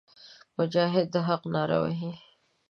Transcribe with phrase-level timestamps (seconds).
[0.57, 2.11] مجاهد د حق ناره وهي.